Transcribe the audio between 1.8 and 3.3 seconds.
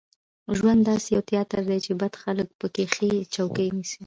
چې بد خلک په کې ښې